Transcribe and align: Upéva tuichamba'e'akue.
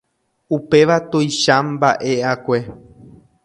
Upéva 0.57 0.95
tuichamba'e'akue. 1.09 2.57